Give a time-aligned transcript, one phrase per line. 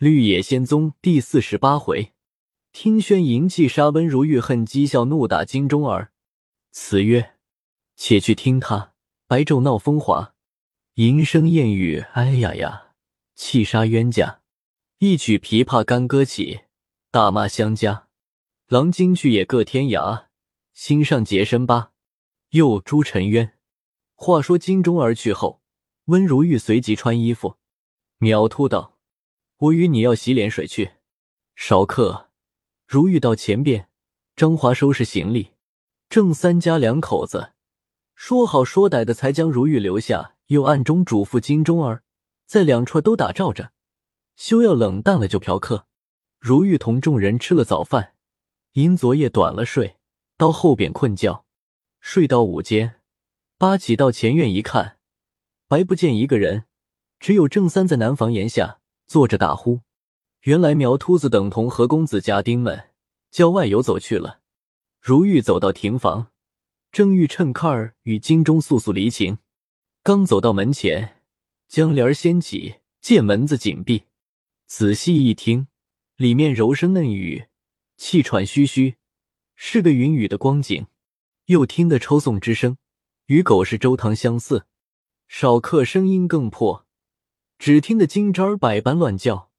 [0.00, 2.14] 绿野仙踪第四十八回，
[2.72, 6.12] 听轩迎气杀温如玉，恨讥笑怒打金钟儿。
[6.70, 7.34] 词曰：
[7.96, 8.94] 且去听他
[9.26, 10.32] 白昼闹风华，
[10.94, 12.94] 吟声燕语哎呀呀，
[13.34, 14.40] 气杀冤家。
[15.00, 16.60] 一曲琵琶干歌起，
[17.10, 18.08] 大骂相加。
[18.68, 20.28] 郎今去也各天涯，
[20.72, 21.92] 心上结深疤。
[22.52, 23.52] 又朱沉冤。
[24.14, 25.60] 话说金钟儿去后，
[26.06, 27.56] 温如玉随即穿衣服，
[28.16, 28.96] 秒突道。
[29.60, 30.92] 我与你要洗脸水去，
[31.54, 32.30] 少客。
[32.86, 33.90] 如玉到前边，
[34.34, 35.50] 张华收拾行李，
[36.08, 37.52] 郑三家两口子
[38.14, 42.02] 说好说歹的，才将如玉留下，又暗中嘱咐金钟儿，
[42.46, 43.72] 在两处都打照着，
[44.34, 45.86] 休要冷淡了就嫖客。
[46.38, 48.14] 如玉同众人吃了早饭，
[48.72, 49.98] 因昨夜短了睡，
[50.38, 51.44] 到后边困觉，
[52.00, 53.02] 睡到午间，
[53.58, 54.96] 八起到前院一看，
[55.68, 56.64] 白不见一个人，
[57.18, 58.79] 只有郑三在南房檐下。
[59.10, 59.80] 坐着打呼，
[60.42, 62.90] 原来苗秃子等同何公子家丁们
[63.32, 64.38] 郊外游走去了。
[65.00, 66.28] 如玉走到亭房，
[66.92, 69.38] 正欲趁客儿与金钟速速离情，
[70.04, 71.22] 刚走到门前，
[71.66, 74.04] 将帘掀起，见门子紧闭，
[74.66, 75.66] 仔细一听，
[76.14, 77.46] 里面柔声嫩语，
[77.96, 78.94] 气喘吁吁，
[79.56, 80.86] 是个云雨的光景。
[81.46, 82.76] 又听得抽送之声，
[83.26, 84.66] 与狗是周堂相似，
[85.26, 86.86] 少客声音更破。
[87.60, 89.50] 只听得金吒儿百般乱叫，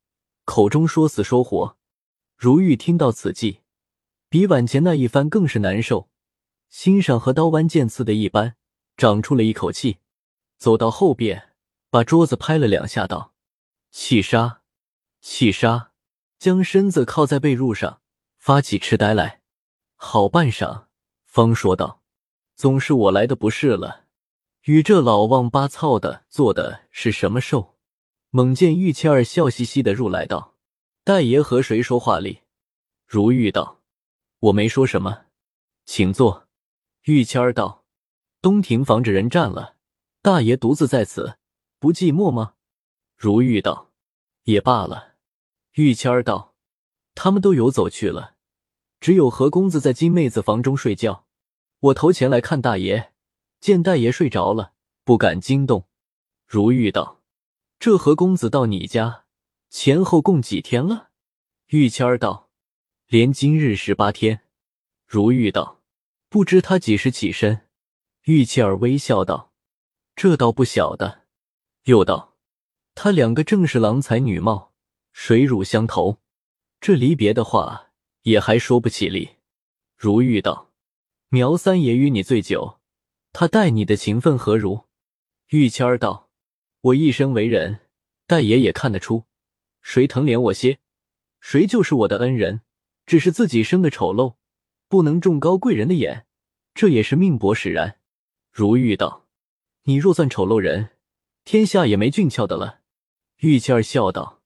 [0.44, 1.78] 口中说死说活。
[2.36, 3.60] 如玉听到此际，
[4.28, 6.10] 比晚前那一番更是难受，
[6.68, 8.56] 心上和刀剜剑刺的一般，
[8.98, 10.00] 长出了一口气。
[10.58, 11.52] 走到后边，
[11.92, 13.36] 把桌子拍了两下，道
[13.92, 14.62] ：“气杀，
[15.22, 15.92] 气杀！”
[16.40, 18.02] 将身子靠在被褥上，
[18.40, 19.42] 发起痴呆来。
[19.96, 20.86] 好半晌，
[21.28, 22.02] 方说道
[22.58, 24.06] ：“总是我来的不是了，
[24.64, 27.68] 与这老王八操的做的是什么寿？”
[28.34, 30.56] 猛见玉谦儿笑嘻嘻的入来道
[31.04, 32.44] ：“大爷和谁说话哩？”
[33.06, 33.82] 如玉道
[34.40, 35.26] ：“我没说什么，
[35.84, 36.48] 请坐。”
[37.04, 37.84] 玉谦儿道
[38.42, 39.76] ：“东庭防着人占了，
[40.22, 41.36] 大爷独自在此，
[41.78, 42.54] 不寂寞吗？”
[43.20, 43.92] 如玉道
[44.44, 45.16] ：“也罢了。”
[45.76, 46.56] 玉谦儿道
[47.14, 48.36] ：“他们都游走去了，
[49.02, 51.26] 只有何公子在金妹子房中睡觉。
[51.80, 53.12] 我头前来看大爷，
[53.60, 54.72] 见大爷睡着了，
[55.04, 55.86] 不敢惊动。”
[56.48, 57.21] 如玉道。
[57.82, 59.26] 这何公子到你家
[59.72, 61.10] 前后共几天了？
[61.70, 62.52] 玉谦儿道
[63.10, 64.42] ：“连今日十八天。”
[65.10, 65.82] 如玉道
[66.30, 67.68] ：“不知他几时起身？”
[68.26, 69.52] 玉谦儿微笑道
[70.16, 71.24] ：“这倒不晓得。”
[71.86, 72.38] 又道
[72.94, 74.76] ：“他两个正是郎才女貌，
[75.12, 76.20] 水乳相投，
[76.80, 79.38] 这离别的话也还说不起哩。”
[79.98, 80.72] 如玉道
[81.30, 82.80] ：“苗三爷与你醉酒，
[83.34, 84.86] 他待你的情分何如？”
[85.50, 86.28] 玉谦儿道。
[86.82, 87.82] 我一生为人，
[88.26, 89.26] 大爷也看得出，
[89.82, 90.80] 谁疼怜我些，
[91.40, 92.62] 谁就是我的恩人。
[93.06, 94.36] 只是自己生的丑陋，
[94.88, 96.26] 不能中高贵人的眼，
[96.74, 98.00] 这也是命薄使然。
[98.52, 99.28] 如玉道
[99.84, 100.92] ：“你若算丑陋人，
[101.44, 102.80] 天下也没俊俏的了。”
[103.42, 104.42] 玉谦儿笑道：“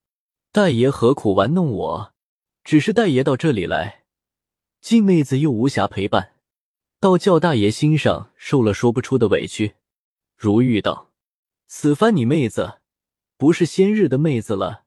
[0.52, 2.14] 大爷何苦玩弄我？
[2.64, 4.04] 只是大爷到这里来，
[4.80, 6.34] 静妹子又无暇陪伴，
[6.98, 9.76] 倒叫大爷心上受了说不出的委屈。”
[10.36, 11.05] 如玉道。
[11.68, 12.78] 此番你妹子
[13.36, 14.84] 不是先日的妹子了，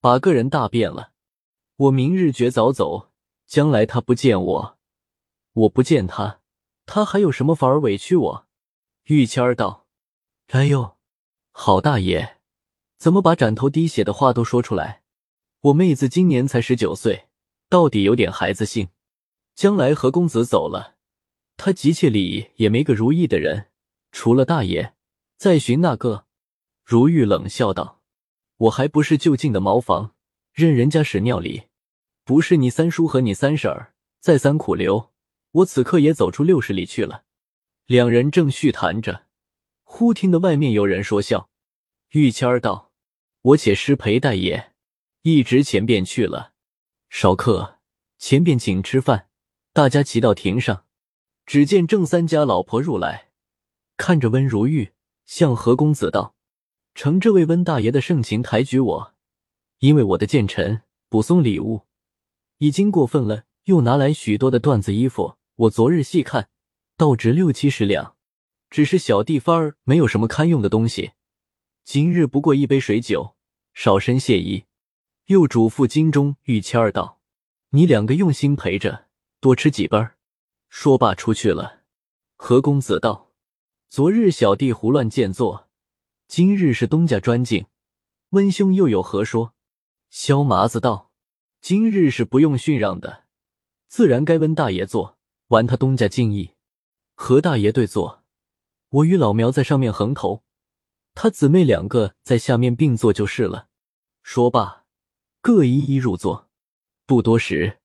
[0.00, 1.12] 把个人大变了。
[1.76, 3.10] 我明日绝早走，
[3.46, 4.78] 将来他不见我，
[5.54, 6.40] 我不见他，
[6.84, 8.46] 他还有什么法儿委屈我？
[9.04, 9.86] 玉谦儿道
[10.52, 10.96] ：“哎呦，
[11.50, 12.36] 好大爷，
[12.98, 15.02] 怎么把斩头滴血的话都说出来？
[15.60, 17.28] 我妹子今年才十九岁，
[17.70, 18.90] 到底有点孩子性。
[19.54, 20.96] 将来何公子走了，
[21.56, 23.70] 他急切里也没个如意的人，
[24.12, 24.94] 除了大爷。”
[25.38, 26.26] 再寻那个，
[26.84, 28.02] 如玉冷笑道
[28.58, 30.16] ：“我还不是就近的茅房，
[30.52, 31.68] 任人家屎尿里。
[32.24, 35.12] 不是你三叔和你三婶儿再三苦留，
[35.52, 37.22] 我此刻也走出六十里去了。”
[37.86, 39.26] 两人正叙谈着，
[39.84, 41.48] 忽听得外面有人说笑。
[42.10, 42.90] 玉谦儿道
[43.42, 44.72] ：“我且失陪大爷，
[45.22, 46.52] 一直前便去了。
[47.10, 47.78] 少客，
[48.18, 49.28] 前便请吃饭。”
[49.72, 50.84] 大家齐到亭上，
[51.46, 53.28] 只见郑三家老婆入来，
[53.96, 54.90] 看着温如玉。
[55.28, 56.34] 向何公子道
[56.96, 59.14] ：“承这位温大爷的盛情抬举我，
[59.80, 60.80] 因为我的谏臣
[61.10, 61.82] 补送礼物
[62.56, 65.36] 已经过分了，又拿来许多的缎子衣服。
[65.56, 66.48] 我昨日细看，
[66.96, 68.16] 倒值六七十两。
[68.70, 71.12] 只是小地方儿没有什么堪用的东西。
[71.84, 73.36] 今日不过一杯水酒，
[73.74, 74.64] 少身谢意。”
[75.26, 77.20] 又嘱咐金钟、玉谦儿道
[77.70, 79.08] ：“你两个用心陪着，
[79.40, 79.98] 多吃几杯。”
[80.70, 81.82] 说罢出去了。
[82.36, 83.27] 何公子道。
[83.90, 85.66] 昨日小弟胡乱见作，
[86.26, 87.64] 今日是东家专敬，
[88.30, 89.54] 温兄又有何说？
[90.10, 91.10] 萧麻子道
[91.62, 93.24] ：“今日是不用训让的，
[93.88, 96.50] 自然该温大爷坐，玩他东家敬意。
[97.14, 98.22] 和大爷对坐，
[98.90, 100.42] 我与老苗在上面横头，
[101.14, 103.68] 他姊妹两个在下面并坐就是了。”
[104.22, 104.84] 说罢，
[105.40, 106.50] 各一一入座。
[107.06, 107.78] 不多时，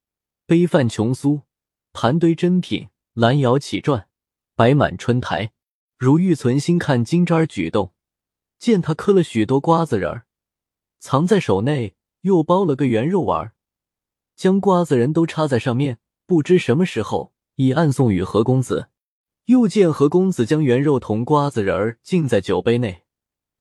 [0.46, 1.44] 杯饭琼酥，
[1.94, 4.04] 盘堆珍品，兰肴起馔，
[4.54, 5.53] 摆满春台。
[6.04, 7.94] 如玉存心看金吒举动，
[8.60, 10.26] 见他磕了许多瓜子仁儿，
[11.00, 11.96] 藏在手内。
[12.24, 13.54] 又包了个圆肉丸，
[14.36, 18.90] 将瓜子仁都插在上面，不知什么时候已暗送与何公子。
[19.46, 23.04] 又见何公子将圆肉同瓜子仁儿浸在酒杯内，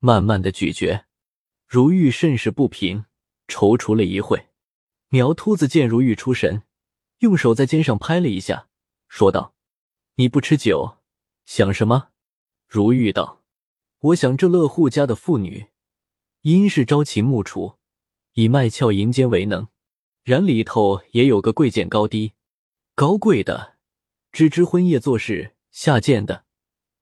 [0.01, 1.07] 慢慢的咀嚼。
[1.69, 3.05] 如玉甚是不平，
[3.49, 4.49] 踌躇了一会。
[5.09, 6.63] 苗秃子见如玉出神，
[7.19, 8.69] 用手在肩上拍了一下，
[9.09, 9.55] 说道
[10.17, 10.99] ：“你不吃酒，
[11.47, 12.11] 想什么？”
[12.75, 13.43] 如玉道
[14.01, 15.67] ：“我想这乐户家的妇女，
[16.41, 17.75] 因是朝秦暮楚。”
[18.33, 19.69] 以卖俏银坚为能，
[20.25, 22.33] 然里头也有个贵贱高低，
[22.95, 23.75] 高贵的
[24.33, 26.47] 只知婚夜做事，下贱的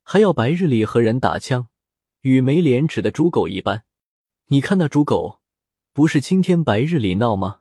[0.02, 1.68] 还要白日里和人打枪，
[2.22, 3.84] 与没廉耻的猪狗一般。
[4.46, 5.38] 你看那猪狗，
[5.92, 7.60] 不是青天白日里闹吗？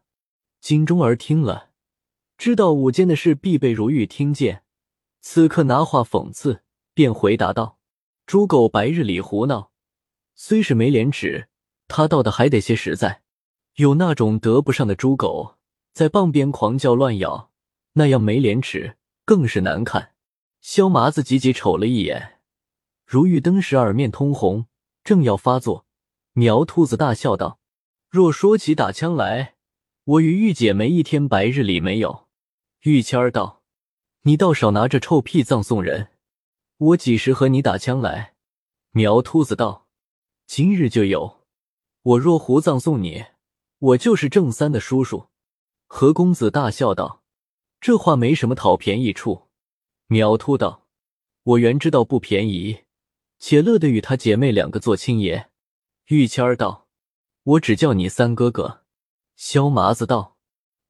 [0.59, 1.69] 金钟儿听了，
[2.39, 4.63] 知道午间的事必被如玉听见，
[5.21, 6.63] 此刻拿话讽刺，
[6.95, 7.77] 便回答道
[8.29, 9.71] ：“猪狗白日里胡闹，
[10.35, 11.47] 虽是没廉耻，
[11.87, 13.23] 他倒的还得些实在。”
[13.77, 15.55] 有那种得不上的猪狗
[15.93, 17.49] 在傍边狂叫乱咬，
[17.93, 20.11] 那样没廉耻，更是难看。
[20.61, 22.37] 萧麻子急急瞅了一眼，
[23.03, 24.67] 如玉登时耳面通红，
[25.03, 25.87] 正要发作，
[26.33, 27.59] 苗兔子大笑道
[28.11, 29.55] ：“若说起打枪来，
[30.03, 32.27] 我与玉姐没一天白日里没有。”
[32.85, 33.63] 玉谦儿道
[34.21, 36.09] ：“你倒少拿着臭屁葬送人，
[36.79, 38.33] 我几时和你打枪来？”
[38.91, 39.87] 苗秃子道
[40.47, 41.45] ：“今日就有，
[42.01, 43.25] 我若胡葬送你。”
[43.79, 45.27] 我就是郑三的叔叔，
[45.87, 47.23] 何公子大笑道
[47.79, 49.47] ：“这话没什么讨便宜处。”
[50.07, 50.85] 苗秃道
[51.43, 52.83] ：“我原知道不便宜，
[53.37, 55.49] 且乐得与他姐妹两个做亲爷。”
[56.07, 56.89] 玉谦儿道
[57.43, 58.83] ：“我只叫你三哥哥。”
[59.37, 60.35] 萧麻子道：“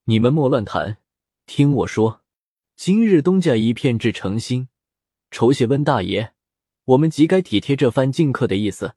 [0.06, 0.98] 你们莫乱谈，
[1.46, 2.22] 听我说。
[2.76, 4.70] 今日东家一片至诚心，
[5.32, 6.34] 酬谢温大爷，
[6.86, 8.96] 我们即该体贴这番敬客的意思，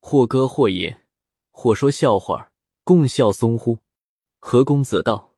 [0.00, 0.96] 或歌或饮，
[1.50, 2.52] 或说笑话。”
[2.86, 3.80] 共笑松乎？
[4.38, 5.34] 何公子道：“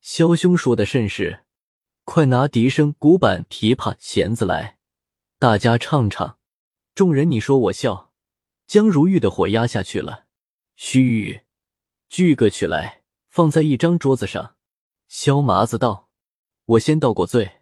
[0.00, 1.44] 萧兄说的甚是，
[2.04, 4.78] 快拿笛声、鼓板、琵琶、弦子来，
[5.38, 6.38] 大家唱唱。”
[6.96, 8.14] 众人你说我笑，
[8.66, 10.24] 将如玉的火压下去了。
[10.74, 11.42] 须
[12.08, 14.56] 锯个曲来，放在一张桌子上。
[15.06, 16.08] 萧麻子道
[16.64, 17.60] ：“我先道过罪，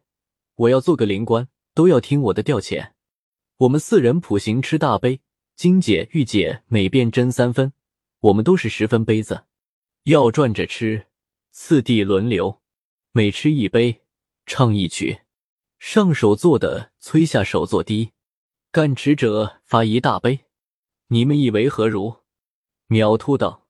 [0.55, 2.93] 我要做个灵官，都要听我的调遣。
[3.59, 5.21] 我们四人普行吃大杯，
[5.55, 7.73] 金姐、玉姐每边斟三分。”
[8.25, 9.44] 我们都是十分杯子，
[10.05, 11.09] 要转着吃，
[11.50, 12.62] 次第轮流，
[13.12, 14.00] 每吃一杯，
[14.47, 15.21] 唱一曲。
[15.79, 18.12] 上手做的催下手做低，
[18.73, 20.47] 干持者罚一大杯。
[21.09, 22.23] 你们以为何如？
[22.87, 23.69] 苗秃道：“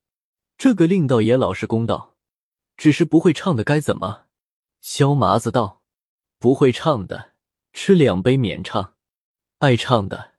[0.56, 2.14] 这个令道爷老实公道，
[2.76, 4.26] 只是不会唱的该怎么？”
[4.80, 5.82] 萧麻子道
[6.38, 7.32] ：“不会唱的，
[7.74, 8.94] 吃两杯免唱；
[9.58, 10.32] 爱唱的，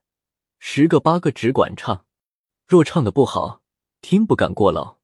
[0.57, 2.05] 十个八个只管唱。
[2.65, 3.61] 若唱的不好。”
[4.01, 4.97] 听不敢过劳。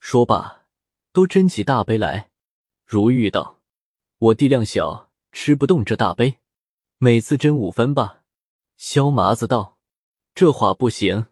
[0.00, 0.66] 说罢，
[1.12, 2.30] 都斟起大杯来。
[2.84, 3.60] 如玉道
[4.18, 6.38] ：“我地量小，吃不动这大杯，
[6.98, 8.24] 每次斟五分吧。”
[8.76, 9.78] 萧麻子道
[10.34, 11.26] ：“这话不行。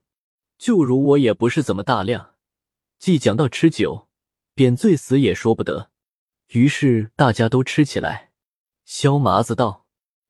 [0.59, 2.37] 就如我也不是怎么大量，
[3.01, 4.07] 既讲到吃酒，
[4.55, 5.91] 便醉死也说不得。”
[6.55, 8.31] 于是大家都吃起来。
[8.85, 9.87] 萧麻子道：“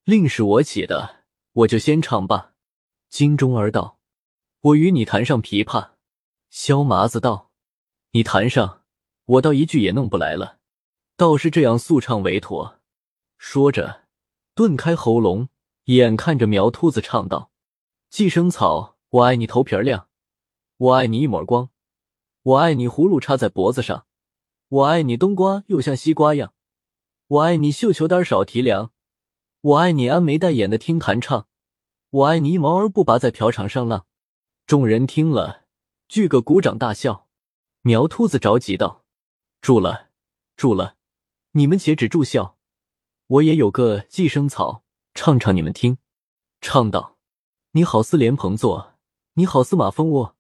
[0.09, 2.55] 令是我起的，我就先唱罢。”
[3.11, 3.99] 金钟儿道
[4.63, 5.91] ：“我与你弹上琵琶。”
[6.49, 7.51] 萧麻子道
[8.13, 8.85] ：“你弹上，
[9.27, 10.61] 我倒一句也弄不来了。
[11.19, 12.81] 倒是这样速唱为妥。”
[13.37, 14.05] 说着，
[14.55, 15.51] 顿开喉咙，
[15.85, 17.51] 眼看着苗秃子唱道
[18.09, 20.09] ：“寄生草，我爱你头皮亮，
[20.79, 21.69] 我爱你一抹光，
[22.45, 24.07] 我爱你葫芦插在脖子上，
[24.69, 26.55] 我爱你冬瓜又像西瓜样，
[27.27, 28.91] 我爱你绣球单少提梁，
[29.69, 31.47] 我爱你安眉戴眼的听弹唱，
[32.09, 34.07] 我爱你一毛而不拔在嫖场上浪。”
[34.67, 35.65] 众人听了。
[36.09, 37.29] 巨个鼓掌大笑，
[37.83, 39.05] 苗秃子着急道
[39.61, 40.09] ：“住了，
[40.57, 40.97] 住了！
[41.53, 42.57] 你们且止住笑，
[43.27, 45.99] 我也有个寄生草，唱唱你们听。”
[46.63, 47.19] 唱道
[47.73, 48.95] ：“你好似莲蓬座，
[49.35, 50.35] 你好似马蜂窝，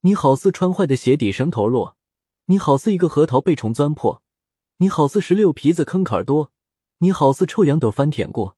[0.00, 1.96] 你好似穿坏的鞋底绳头落，
[2.46, 4.22] 你好似一个核桃被虫钻破，
[4.76, 6.52] 你好似石榴皮子坑坎多，
[6.98, 8.55] 你好似臭羊斗翻舔过，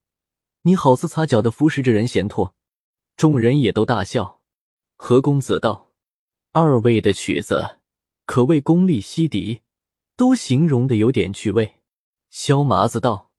[0.63, 2.55] 你好似擦脚的服侍着人闲拓。”
[3.17, 4.41] 众人也都大笑。
[4.97, 5.93] 何公子道。
[6.53, 7.79] 二位的曲子
[8.25, 9.63] 可谓功力西敌，
[10.17, 11.77] 都形容的有点趣味。
[12.31, 13.31] 萧麻子道：“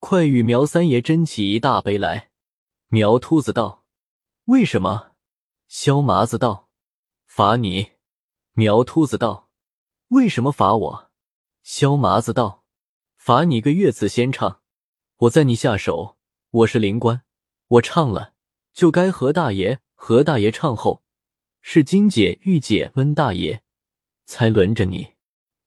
[0.00, 2.30] 快与苗三爷斟起一大杯来。”
[2.88, 3.84] 苗秃子道
[4.46, 5.12] ：“为什么？”
[5.68, 6.68] 萧麻子道
[7.26, 7.92] ：“罚你。”
[8.54, 9.50] 苗秃子道
[10.08, 11.10] ：“为什么罚我？”
[11.62, 12.64] 萧麻子道
[13.18, 14.62] ：“罚你个月次先唱。
[15.18, 16.15] 我在你下手，
[16.56, 17.20] 我是灵官，
[17.68, 18.32] 我唱了
[18.72, 21.02] 就该何大爷、何大爷唱后，
[21.60, 23.62] 是金姐、玉姐、温大爷
[24.24, 25.16] 才轮着你。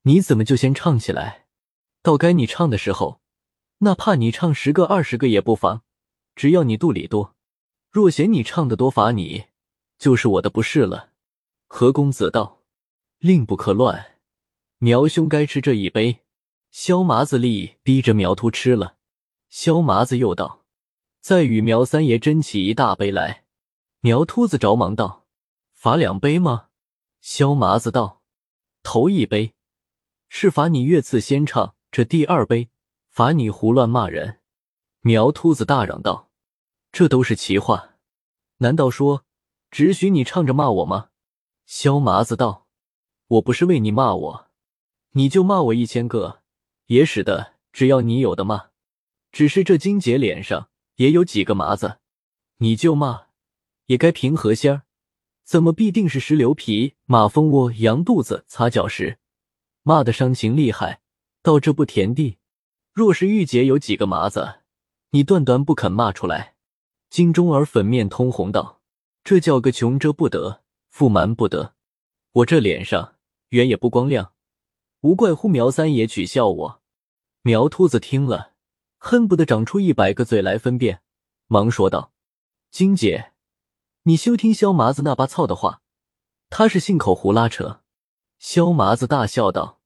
[0.02, 1.46] 你怎么就先唱起来？
[2.02, 3.22] 到该你唱的时候，
[3.80, 5.84] 哪怕你唱十个、二十个也不妨，
[6.34, 7.36] 只要你肚里多。
[7.92, 9.46] 若嫌你唱的多，罚你，
[10.00, 11.12] 就是我的不是了。”
[11.70, 12.64] 何公子道
[13.20, 14.16] ：“令不可乱。”
[14.80, 16.22] 苗兄该吃这一杯，
[16.72, 18.96] 萧麻子立逼着苗秃吃了。
[19.50, 20.59] 萧麻子又道
[21.20, 23.46] ：“再与苗三爷斟起一大杯来。”
[24.02, 25.26] 苗秃子着忙道
[25.74, 26.68] ：“罚两杯吗？”
[27.22, 28.22] 萧麻子道
[28.84, 29.54] ：“头一杯
[30.30, 32.70] 是罚你月次先唱，这第二杯
[33.10, 34.40] 罚你胡乱骂人。”
[35.02, 36.30] 苗秃子大嚷道
[36.92, 37.96] ：“这都是奇话，
[38.58, 39.26] 难道说
[39.70, 41.10] 只许你唱着骂我吗？”
[41.66, 42.68] 萧麻子道
[43.28, 44.46] ：“我不是为你骂我。”
[45.14, 46.44] 你就骂我一千个，
[46.86, 48.70] 也使得，只要你有的骂。
[49.32, 50.69] 只是这金姐脸上
[51.00, 52.00] 也有几个麻子，
[52.58, 53.28] 你就骂，
[53.86, 54.82] 也该平和些儿。
[55.46, 59.18] 怎么必定是石榴皮、马蜂窝、羊肚子、擦脚石，
[59.84, 61.00] 骂的伤情厉害，
[61.42, 62.38] 到这步田地。
[62.92, 64.60] 若是玉姐有几个麻子，
[65.12, 66.56] 你断断不肯骂出来。
[67.10, 68.82] 金钟儿粉面通红道
[69.24, 71.76] ：“这叫个穷遮不得，富瞒不得。
[72.34, 73.16] 我这脸上
[73.50, 74.34] 原也不光亮。”
[75.00, 76.82] 无怪乎苗三爷取笑我。
[77.42, 78.49] 苗秃子听了，
[79.00, 81.02] 恨不得长出一百个嘴来分辨，
[81.48, 82.14] 忙说道
[82.70, 83.32] ：“金姐，
[84.04, 85.82] 你休听萧麻子那把操的话，
[86.50, 87.82] 他是信口胡拉扯。”
[88.38, 89.82] 萧麻子大笑道：“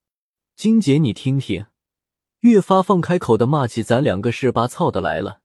[0.57, 1.67] 金姐，你听听，
[2.39, 5.41] 越发放开口的骂起咱两个是八操的来了。”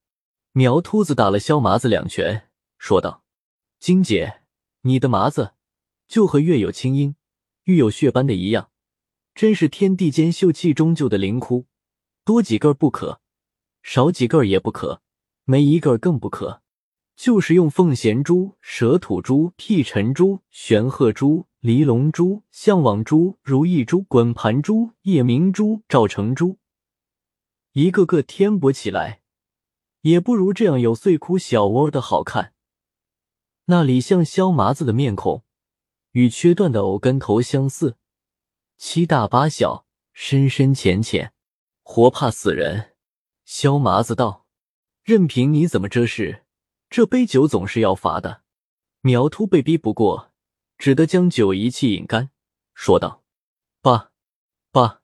[0.52, 2.48] 苗秃子打了萧麻子两拳，
[2.78, 3.22] 说道
[3.78, 4.40] ：“金姐，
[4.80, 5.52] 你的麻子
[6.08, 7.14] 就和月有清音、
[7.64, 8.70] 玉有血般的一样。”
[9.34, 11.66] 真是天地间秀气中就的灵窟，
[12.24, 13.20] 多几个不可，
[13.82, 15.02] 少几个也不可，
[15.44, 16.62] 没一个更不可。
[17.16, 26.58] 就是用凤衔珠、蛇吐珠、辟尘珠、玄鹤珠、离龙珠、象网珠、如意珠、滚盘珠、夜明珠、照成珠，
[27.72, 29.22] 一个个添补起来，
[30.02, 32.54] 也不如这样有碎窟小窝的好看。
[33.64, 35.42] 那里像削麻子的面孔，
[36.12, 37.96] 与缺断的藕根头相似。
[38.76, 41.32] 七大八小，深深浅浅，
[41.82, 42.92] 活怕死人。
[43.48, 44.46] 萧麻子道
[45.02, 46.44] ：“任凭你怎么遮事，
[46.90, 48.42] 这杯酒总是要罚的。”
[49.00, 50.32] 苗秃被逼不过，
[50.76, 52.28] 只得将酒一气饮干，
[52.74, 53.24] 说道
[53.80, 54.10] ：“爸，
[54.70, 55.00] 爸，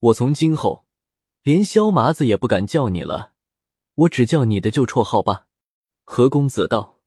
[0.00, 0.84] 我从今后
[1.42, 3.34] 连萧麻子也不敢叫你了，
[3.94, 5.46] 我只叫你的旧绰号吧。”
[6.02, 6.98] 何公子道：“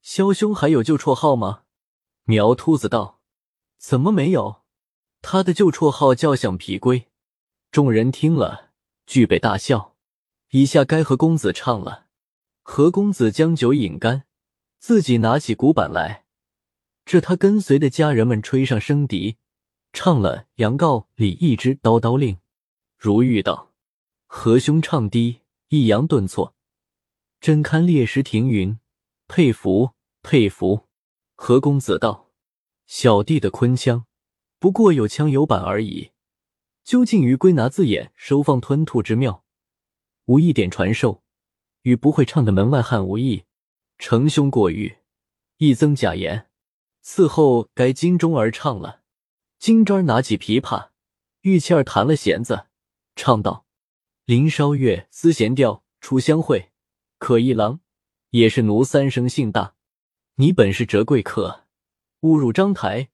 [0.00, 1.64] 萧兄还有旧绰号吗？”
[2.24, 3.20] 苗秃子道
[3.76, 4.62] ：“怎么没有？”
[5.20, 7.10] 他的旧绰号叫响皮龟，
[7.70, 8.70] 众人听了
[9.04, 9.91] 俱被大笑。
[10.54, 12.08] 以下该何公子唱了。
[12.62, 14.24] 何公子将酒饮干，
[14.78, 16.26] 自己拿起鼓板来，
[17.06, 19.38] 这他跟随的家人们吹上笙笛，
[19.94, 22.36] 唱了《杨告李一之叨叨令》。
[22.98, 23.72] 如玉道
[24.28, 26.54] ：“何兄唱低，抑扬顿挫，
[27.40, 28.78] 真堪烈士停云，
[29.26, 29.92] 佩服
[30.22, 30.86] 佩服。”
[31.34, 32.30] 何公子道
[32.86, 34.04] ：“小弟的昆腔。”
[34.60, 36.10] 不过有腔有板而已，
[36.84, 39.41] 究竟于归纳字眼、收放吞吐之妙，
[40.26, 41.22] 无一点传授，
[41.82, 43.44] 与不会唱的门外汉无异。
[43.98, 44.98] 成兄过誉，
[45.58, 46.48] 亦增假言。
[47.04, 49.02] 伺候该金钟儿唱了，
[49.58, 50.90] 金钟儿拿起琵琶，
[51.42, 52.66] 玉倩儿弹了弦子，
[53.16, 53.66] 唱道
[54.24, 56.72] ：“林梢月，丝弦调，初相会，
[57.18, 57.80] 可一郎，
[58.30, 59.74] 也是奴三生性大。
[60.36, 61.64] 你本是折贵客，
[62.20, 63.10] 误入章台。”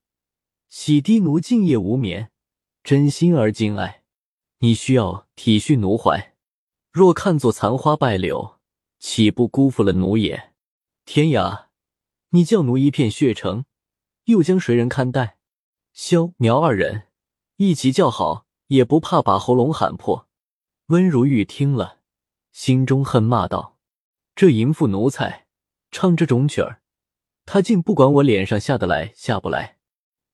[0.68, 2.30] 洗涤奴静夜无眠，
[2.82, 4.04] 真心而敬爱，
[4.58, 6.34] 你需要体恤奴怀。
[6.98, 8.58] 若看作残花败柳，
[8.98, 10.52] 岂不辜负了奴也？
[11.04, 11.66] 天涯，
[12.30, 13.64] 你叫奴一片血成，
[14.24, 15.38] 又将谁人看待？
[15.92, 17.04] 萧苗二人
[17.54, 20.26] 一起叫好，也不怕把喉咙喊破。
[20.86, 22.00] 温如玉听了，
[22.50, 23.78] 心中恨骂道
[24.34, 25.46] ：“这淫妇奴才，
[25.92, 26.82] 唱这种曲儿，
[27.46, 29.78] 他竟不管我脸上下得来下不来。”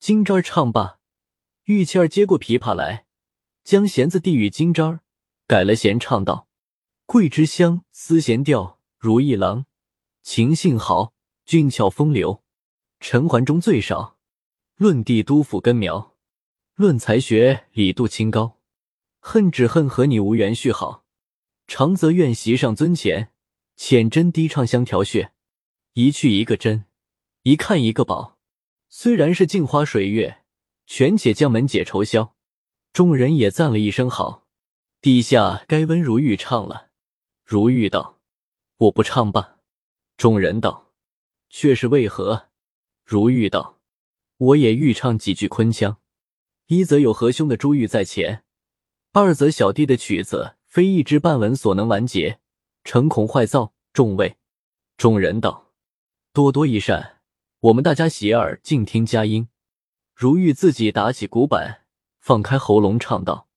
[0.00, 0.99] 金吒儿唱罢，
[1.64, 3.04] 玉倩儿接过琵琶来，
[3.62, 5.00] 将弦子递与金吒儿，
[5.47, 6.49] 改了弦，唱道
[7.06, 9.66] ：“桂枝香，丝弦调，如意郎，
[10.23, 11.12] 情性好，
[11.44, 12.42] 俊俏风流。
[12.99, 14.16] 陈环中最少，
[14.76, 16.16] 论帝都府根苗。
[16.75, 18.58] 论才学，李杜清高；
[19.20, 21.04] 恨只恨和你无缘续好。
[21.66, 23.30] 长则愿席上尊前，
[23.76, 25.32] 浅斟低唱相调穴。
[25.92, 26.87] 一去一个真，
[27.42, 28.38] 一看一个宝。
[28.88, 30.42] 虽然是镜花水月，
[30.87, 32.34] 权且将门解愁消。
[32.92, 34.46] 众人也赞了一声好。
[35.00, 36.88] 地下该温如玉唱了。
[37.44, 38.18] 如玉道
[38.78, 39.58] ：“我不唱罢。”
[40.16, 40.92] 众人道
[41.50, 42.48] ：“却是为何？”
[43.04, 43.78] 如玉道
[44.38, 45.98] ：“我也欲唱几句昆腔。
[46.66, 48.44] 一则有何兄的珠玉在前，
[49.12, 52.40] 二则小弟的曲子非一知半文所能完结，
[52.82, 54.38] 诚恐坏噪。”众位
[54.96, 55.72] 众人道
[56.32, 57.20] ：“多多益善，
[57.60, 59.48] 我们大家洗耳静听佳音。”
[60.16, 61.82] 如玉自己打起鼓板。
[62.18, 63.48] 放开喉咙唱道：“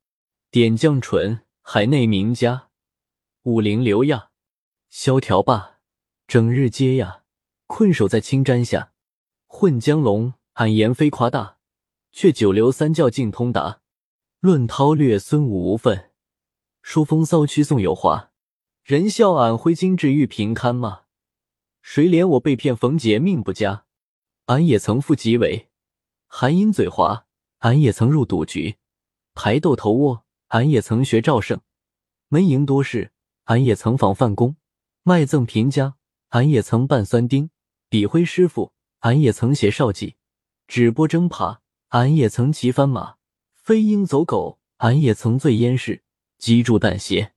[0.52, 2.67] 点绛唇，海内名家；
[3.48, 4.32] 武陵流呀，
[4.90, 5.80] 萧条罢，
[6.28, 7.24] 整日嗟呀。
[7.66, 8.92] 困守在青毡下，
[9.46, 10.34] 混江龙。
[10.56, 11.58] 俺言非夸大，
[12.12, 13.80] 却九流三教尽通达。
[14.42, 16.10] 论韬略，孙武无分；
[16.82, 18.32] 说风骚，曲宋有华。
[18.84, 21.04] 人笑俺挥金志玉平堪吗？
[21.82, 23.86] 谁怜我被骗冯杰命不佳？
[24.48, 25.70] 俺也曾赴极为，
[26.28, 27.28] 含阴嘴滑。”
[27.60, 28.76] 俺也曾入赌局，
[29.34, 31.62] 排斗头窝；俺也曾学赵胜，
[32.28, 33.12] 门营多事；
[33.48, 34.58] 俺也曾访范公，
[35.04, 35.94] 卖赠贫家；
[36.30, 37.50] 俺也曾扮酸丁，
[37.88, 40.16] 笔挥师傅；俺也曾写少记，
[40.68, 43.16] 只播征爬；俺也曾骑翻马，
[43.56, 46.04] 飞鹰走狗；俺也曾醉烟市，
[46.38, 47.32] 击筑弹鞋；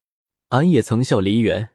[0.48, 1.70] 俺也曾笑梨园，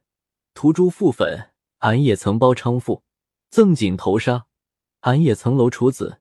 [0.54, 3.04] 涂朱覆粉；俺也曾包娼妇，
[3.50, 4.48] 赠锦头纱；
[5.00, 6.20] 俺也曾楼处子，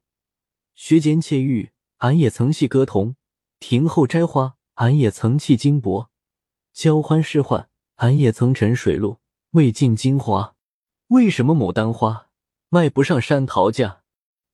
[0.75, 1.73] 学奸窃玉。
[1.99, 3.17] 俺也曾戏歌童，
[3.59, 6.09] 庭后摘花；俺也曾弃金帛，
[6.73, 9.19] 交欢失换；俺也曾沉水路，
[9.51, 10.57] 未尽金华。
[11.09, 12.29] 为什么牡丹花
[12.69, 14.03] 卖不上山桃价？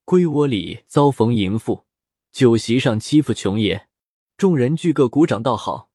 [0.04, 1.86] 龟窝里遭逢淫妇，
[2.32, 3.88] 酒席上欺负穷爷。
[4.36, 5.90] 众人俱各鼓掌道好。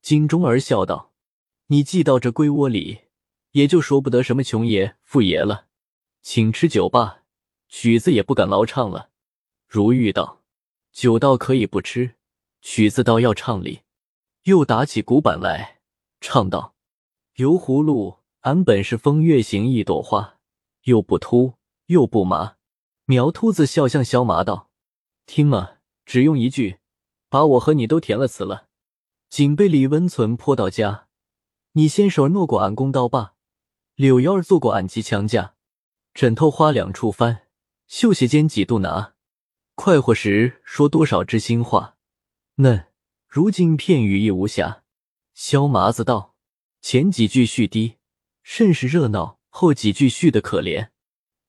[0.00, 1.12] 金钟儿笑道
[1.68, 3.02] ：“你既到这龟窝里，
[3.52, 5.66] 也就说不得什么穷爷富爷了。
[6.20, 7.22] 请吃酒罢，
[7.68, 9.10] 曲子也不敢劳唱了。”
[9.68, 10.40] 如玉道。
[10.92, 12.16] 酒倒可以不吃，
[12.60, 13.80] 曲子倒要唱哩。
[14.42, 15.80] 又打起鼓板来，
[16.20, 16.74] 唱道
[17.36, 20.38] ：“油葫芦，俺本是风月行一朵花，
[20.82, 21.54] 又不秃
[21.86, 22.56] 又不麻。”
[23.06, 24.70] 苗秃子笑向萧麻道
[25.26, 25.72] ：“听嘛，
[26.04, 26.78] 只用一句，
[27.28, 28.68] 把我和你都填了词了。
[29.28, 31.08] 仅被李温存泼到家，
[31.72, 33.34] 你先手诺过俺弓刀把，
[33.94, 35.54] 柳腰儿做过俺骑墙架，
[36.14, 37.48] 枕头花两处翻，
[37.86, 39.14] 绣鞋尖几度拿。”
[39.74, 41.96] 快活时说多少知心话，
[42.56, 42.88] 嫩
[43.26, 44.82] 如今片语亦无暇。
[45.32, 46.31] 萧麻子道
[46.82, 47.94] ：“前几句续低，
[48.42, 50.90] 甚是热闹；后几句续的可怜，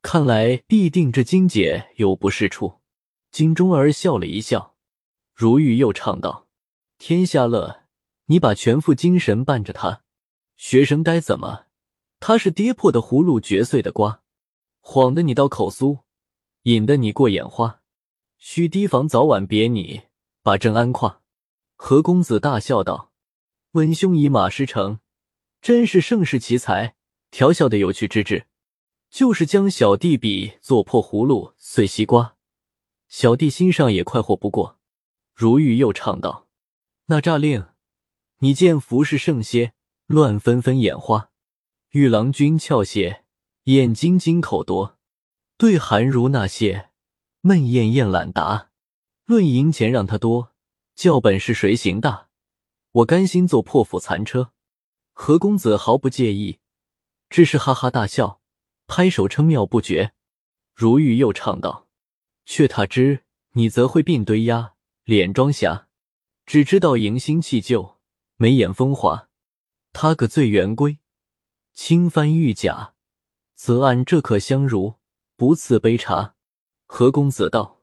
[0.04, 2.80] 看来必定这金姐有不是处。”
[3.32, 4.76] 金钟儿笑了一笑，
[5.34, 6.48] 如玉又唱道
[7.00, 7.86] ：“天下乐，
[8.28, 10.04] 你把全副精神伴着他。
[10.56, 11.66] 学生该怎么？
[12.20, 14.22] 他是跌破的葫芦，嚼碎的瓜，
[14.82, 16.02] 晃得你到口酥，
[16.62, 17.82] 引得你过眼花。”
[18.38, 20.04] 须提防早晚别你，
[20.44, 21.22] 把朕安跨。
[21.76, 23.12] 何公子大笑道
[23.74, 25.00] ：“温兄以马师承，
[25.64, 26.94] 真是盛世奇才，
[27.32, 28.48] 调笑的有趣之至。
[29.10, 32.36] 就是将小弟比作破葫芦碎西瓜，
[33.08, 34.78] 小弟心上也快活不过。”
[35.34, 36.50] 如玉又唱道
[37.08, 37.66] ：“那诈令，
[38.40, 39.72] 你见服饰盛些，
[40.06, 41.30] 乱纷纷眼花。
[41.92, 43.24] 玉郎君俏些，
[43.64, 44.98] 眼睛金口多，
[45.58, 46.90] 对寒如那些。”
[47.40, 48.70] 闷艳艳懒答，
[49.26, 50.54] 论银钱让他多，
[50.96, 52.28] 叫本事谁行大？
[52.92, 54.53] 我甘心做破釜残车。
[55.14, 56.60] 何公子毫不介意，
[57.30, 58.42] 只是哈哈大笑，
[58.88, 60.14] 拍手称妙不绝。
[60.74, 61.88] 如玉又唱道
[62.46, 64.74] ：“却他知你则会鬓堆压，
[65.04, 65.88] 脸妆霞，
[66.46, 68.00] 只知道迎新弃旧，
[68.38, 69.30] 眉眼风华。
[69.94, 70.98] 他个醉元归，
[71.74, 72.96] 轻翻玉甲，
[73.54, 74.96] 则按这可相如，
[75.36, 76.36] 不赐杯茶。”
[76.88, 77.82] 何公子道：“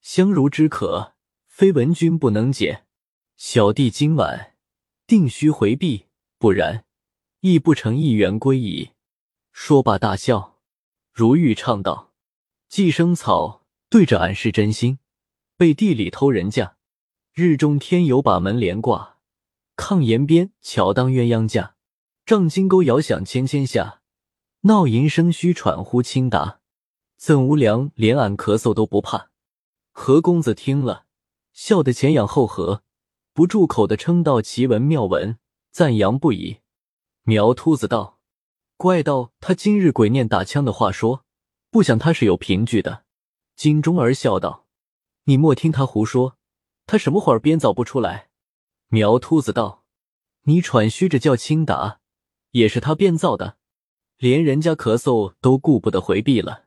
[0.00, 1.14] 相如之渴，
[1.46, 2.84] 非文君不能解。
[3.36, 4.54] 小弟今晚
[5.06, 6.05] 定须回避，
[6.38, 6.84] 不然
[7.40, 8.90] 亦不成一元归矣。”
[9.52, 10.58] 说罢大笑。
[11.12, 12.12] 如玉唱道
[12.68, 14.98] ：“寄生草对着俺是真心，
[15.56, 16.76] 背地里偷人家。
[17.32, 19.18] 日中天有把门帘挂，
[19.76, 21.76] 炕沿边巧当鸳鸯架。
[22.26, 24.02] 丈金钩遥响千千下，
[24.62, 26.60] 闹银声虚喘呼轻答。”
[27.16, 29.30] 怎无良，连俺咳嗽都不怕。
[29.92, 31.06] 何公子听了，
[31.54, 32.82] 笑得前仰后合，
[33.32, 35.38] 不住口的称道奇文妙文，
[35.76, 36.60] 赞扬不已。
[37.24, 38.18] 苗秃子道
[38.78, 41.26] ：“怪道他今日鬼念打枪的话说，
[41.70, 43.04] 不想他是有凭据的。”
[43.56, 44.66] 金钟儿笑道
[45.24, 46.38] ：“你莫听他胡说，
[46.86, 48.30] 他什么话编造不出来？
[48.88, 49.84] 苗秃子道
[50.48, 52.00] ：“你喘吁着叫青达，
[52.52, 53.58] 也是他编造的，
[54.16, 56.64] 连人家咳嗽都顾不得回避了。”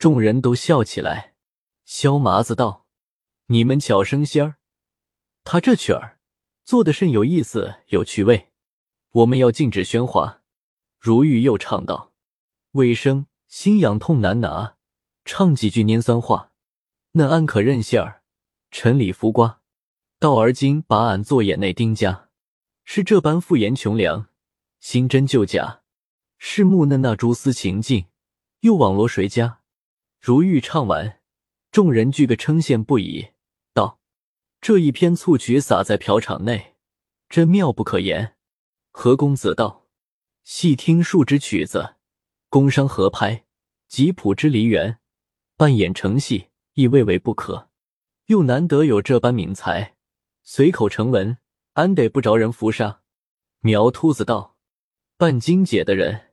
[0.00, 1.36] 众人都笑起来。
[1.84, 2.88] 萧麻子道
[3.46, 4.56] ：“你们巧生仙儿，
[5.44, 6.18] 他这曲儿
[6.64, 8.47] 做的甚有意思，有趣味。
[9.18, 10.42] 我们要禁止喧哗。”
[10.98, 12.12] 如玉又唱道
[12.72, 14.76] ：“卫生心痒痛难拿，
[15.24, 16.52] 唱几句拈酸话，
[17.12, 18.22] 那安可任馅儿，
[18.70, 19.60] 陈里浮瓜。
[20.18, 22.28] 到而今把俺做眼内丁家，
[22.84, 24.28] 是这般敷衍穷良，
[24.80, 25.82] 新真旧假，
[26.38, 28.06] 是木嫩那蛛丝情境，
[28.60, 29.60] 又网罗谁家？”
[30.20, 31.20] 如玉唱完，
[31.70, 33.28] 众人俱个称羡不已，
[33.72, 34.00] 道
[34.60, 36.74] ：“这一篇醋曲洒在瓢场内，
[37.28, 38.34] 真妙不可言。”
[38.90, 39.86] 何公子道
[40.44, 41.96] ：“细听数支曲子，
[42.48, 43.44] 宫商合拍，
[43.86, 44.98] 吉普之梨园，
[45.56, 47.70] 扮演成戏，亦未为不可。
[48.26, 49.94] 又难得有这般敏才，
[50.42, 51.38] 随口成文，
[51.74, 53.02] 安得不着人扶杀？”
[53.60, 54.56] 苗秃子道
[55.16, 56.32] ：“扮金姐的人，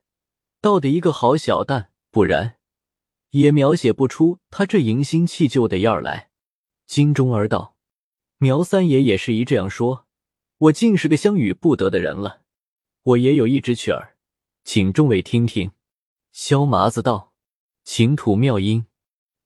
[0.61, 2.57] 倒得一个好小旦，不然。”
[3.31, 6.31] 也描写不出他这迎新弃旧的样儿来。
[6.85, 7.75] 金钟儿道
[8.39, 10.07] ：“苗三爷也是一这样说，
[10.57, 12.43] 我竟是个相与不得的人了。
[13.05, 14.15] 我也有一支曲儿，
[14.63, 15.71] 请众位听听。”
[16.33, 17.33] 萧麻子道
[17.85, 18.87] ：“请吐妙音。”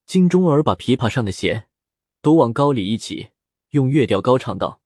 [0.08, 1.68] 金钟儿把琵琶上的弦
[2.22, 3.32] 都往高里一起，
[3.72, 4.80] 用乐调高唱道：“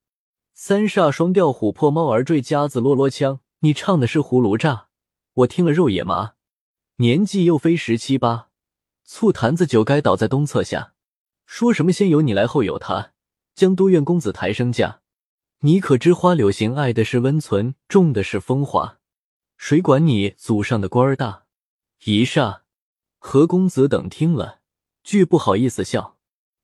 [0.55, 3.41] 三煞双调，琥珀猫儿坠，夹子落落枪。
[3.59, 4.89] 你唱的是葫芦炸，
[5.33, 6.33] 我听了肉也麻。
[6.95, 8.49] 年纪又非十七八。”
[9.05, 10.93] 醋坛子酒该倒在东侧下，
[11.45, 13.13] 说什么先有你来后有他，
[13.53, 15.02] 将都院公子抬升价。
[15.65, 18.99] 你可知花柳行爱的是温存，重的是风华，
[19.55, 21.45] 谁管你祖上的官儿大？
[22.03, 22.63] 一霎，
[23.17, 24.59] 何公子等听了，
[25.05, 26.17] 俱不好意思笑。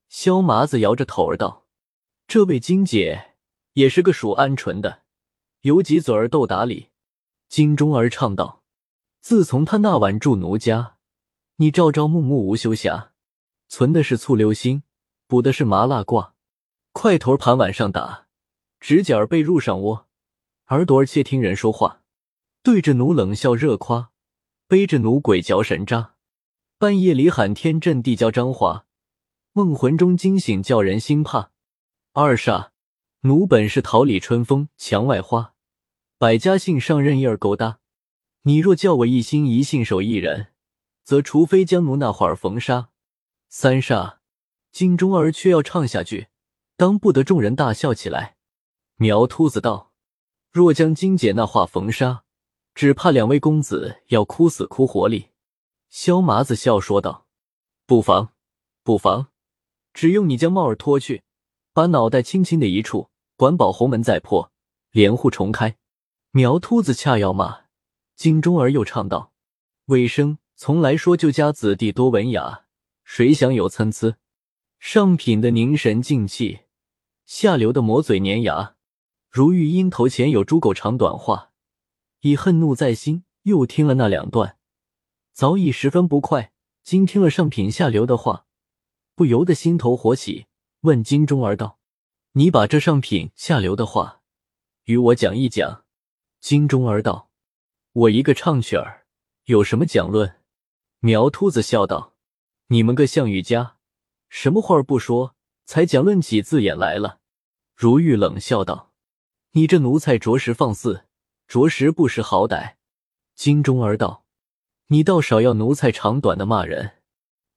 [0.10, 1.66] 萧麻子摇着头儿道
[2.28, 3.36] ：“这位金姐
[3.72, 5.04] 也是个属鹌鹑的，
[5.62, 6.90] 有几嘴儿斗打理。”
[7.48, 8.64] 金钟儿唱道
[9.22, 10.98] ：“自从他那晚住奴家。”
[11.56, 13.12] 你朝朝暮暮无休暇，
[13.70, 14.84] 存的是醋溜心，
[15.26, 16.36] 补的是麻辣挂，
[16.92, 18.28] 块头盘碗上打，
[18.80, 20.08] 指甲被褥上窝，
[20.68, 22.02] 耳朵儿窃听人说话，
[22.64, 24.12] 对着奴冷笑热夸，
[24.68, 26.16] 背着奴鬼嚼神渣，
[26.78, 28.86] 半夜里喊天震地叫张华，
[29.54, 31.52] 梦魂中惊醒叫人心怕。
[32.14, 32.70] 二煞，
[33.22, 35.54] 奴本是桃李春风墙外花，
[36.18, 37.80] 百家姓上任意儿勾搭，
[38.44, 40.48] 你若叫我一心一信守一人。
[41.04, 42.90] 则除非将奴那会儿缝杀，
[43.48, 44.18] 三煞，
[44.72, 46.28] 金钟儿却要唱下去，
[46.78, 48.38] 当不得众人大笑起来。
[49.02, 49.94] 苗秃子道
[50.52, 52.26] ：“若将金姐那话缝杀，
[52.76, 55.30] 只怕两位公子要哭死哭活里。”
[55.90, 57.26] 萧麻子笑说道
[57.88, 58.34] ：“不妨，
[58.84, 59.28] 不妨，
[59.94, 61.24] 只用你将帽儿脱去，
[61.72, 64.52] 把脑袋轻轻的一触，管保红门再破，
[64.92, 65.78] 帘户重开。”
[66.32, 67.68] 苗秃子恰要骂，
[68.18, 69.32] 金钟儿又唱道
[69.88, 72.66] ：“尾声。”从来说旧家子弟多文雅，
[73.06, 74.18] 谁想有参差？
[74.78, 76.64] 上品的凝神静气，
[77.26, 78.76] 下流的磨嘴粘牙。
[79.30, 81.52] 如玉因头前有猪狗长短话，
[82.22, 83.24] 已恨怒在心。
[83.44, 84.58] 又听了那两段，
[85.32, 86.52] 早已十分不快。
[86.84, 88.46] 今听了上品下流的话，
[89.16, 90.48] 不由得心头火起，
[90.82, 91.80] 问金钟儿道
[92.34, 94.22] ：“你把这上品下流的话
[94.84, 95.86] 与我讲一讲。”
[96.42, 97.30] 金钟儿道
[97.94, 99.06] ：“我一个唱曲儿，
[99.46, 100.36] 有什么讲论？”
[101.00, 102.14] 苗秃子笑道
[102.68, 103.78] ：“你们个项羽家，
[104.28, 107.20] 什么话不说，才讲论起字眼来了。”
[107.74, 108.89] 如玉冷笑道
[109.52, 111.06] ：“你这奴才着实放肆，
[111.48, 112.76] 着实不识好歹。”
[113.36, 114.26] 金钟儿道
[114.88, 116.98] ：“你倒少要奴才长短的骂人。”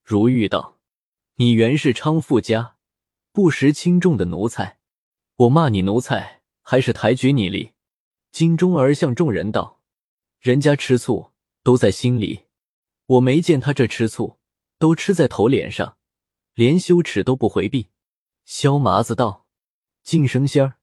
[0.03, 0.79] 如玉道
[1.37, 2.75] ：“你原是昌富家，
[3.31, 4.79] 不识轻重的奴才，
[5.35, 7.73] 我骂你奴才，还是抬举你哩？”
[8.31, 9.81] 金钟儿向众人道
[10.39, 11.31] ：“人家吃醋
[11.63, 12.45] 都在心里。”
[13.05, 14.39] 我没见他这吃醋，
[14.79, 15.97] 都吃在头脸上，
[16.53, 17.89] 连羞耻都不回避。
[18.45, 19.45] 萧麻子道
[20.03, 20.77] ：“晋升仙儿，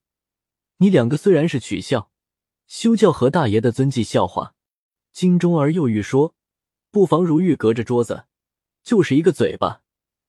[0.81, 2.09] 你两个虽然是取笑，
[2.65, 4.55] 休教何大爷的尊纪笑话。”
[5.13, 6.33] 金钟儿又欲说，
[6.89, 8.25] 不妨如玉隔着桌子，
[8.83, 9.83] 就是一个嘴巴，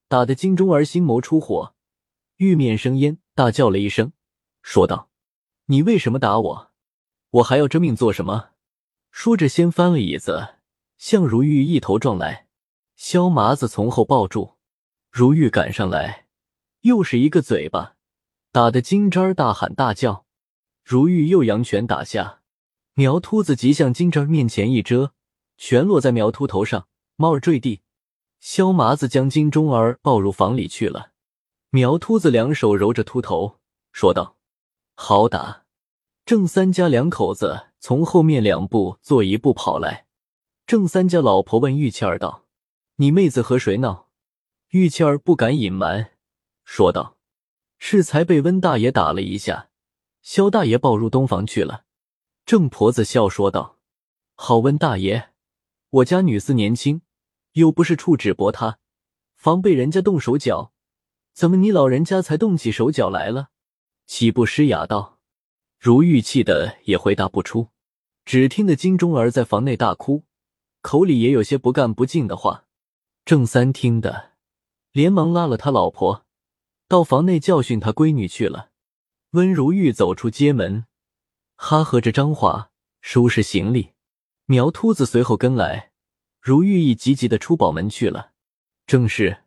[0.08, 1.74] 打得金钟儿心眸出火，
[2.36, 4.12] 玉面生烟，大叫了一声，
[4.60, 5.08] 说道
[5.66, 6.70] ：“你为什么打我？
[7.30, 8.50] 我还要这命做什么？”
[9.10, 10.56] 说着，先翻了椅子。
[10.98, 12.46] 向如玉一头撞来，
[12.96, 14.56] 萧麻子从后抱住，
[15.10, 16.26] 如玉赶上来，
[16.82, 17.96] 又是一个嘴巴，
[18.50, 20.26] 打得金吒儿大喊大叫。
[20.84, 22.40] 如玉又扬拳打下，
[22.94, 25.12] 苗秃子即向金吒面前一遮，
[25.56, 27.80] 拳落在苗秃头上，帽儿坠地。
[28.40, 31.12] 萧麻子将金钟儿抱入房里去了。
[31.70, 33.60] 苗秃子两手揉着秃头，
[33.92, 34.36] 说道
[34.96, 35.62] ：“好打。”
[36.26, 40.06] 郑三家两口子从后面两步做一步跑来。
[40.66, 42.44] 郑三家老婆问玉倩儿道
[42.96, 44.08] ：“你妹子和谁闹？”
[44.70, 46.12] 玉倩儿不敢隐瞒，
[46.64, 47.16] 说道
[47.78, 49.68] ：“是才被温大爷打了一下，
[50.22, 51.84] 肖大爷抱入东房去了。”
[52.46, 53.78] 郑婆子笑说道
[54.34, 55.30] ：“好问大爷，
[55.90, 57.02] 我家女婿年轻，
[57.52, 58.78] 又不是处指驳他，
[59.36, 60.72] 防被人家动手脚，
[61.32, 63.50] 怎么你老人家才动起手脚来了？
[64.06, 65.20] 岂不失雅道？”
[65.78, 67.68] 如玉气的也回答不出，
[68.24, 70.24] 只听得金钟儿在房内大哭，
[70.80, 72.66] 口里也有些不干不净的话。
[73.24, 74.32] 郑三听得，
[74.90, 76.26] 连忙拉了他老婆
[76.88, 78.71] 到房内教训他闺女去了。
[79.32, 80.84] 温如玉走出街门。
[81.56, 83.92] 哈和着张华收拾行李，
[84.44, 85.92] 苗秃子随后跟来。
[86.38, 88.32] 如玉一急急的出宝门去了。
[88.86, 89.44] 正是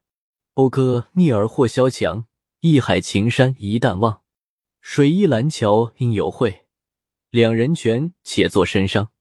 [0.56, 2.26] 讴歌逆耳或萧墙，
[2.62, 4.22] 一海情山一旦忘。
[4.82, 6.66] 水一蓝桥应有会，
[7.30, 9.12] 两人全且作深商。